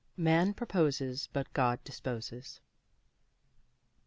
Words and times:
MAN 0.17 0.55
PROPOSES, 0.55 1.29
BUT 1.31 1.53
GOD 1.53 1.83
DISPOSES. 1.83 2.59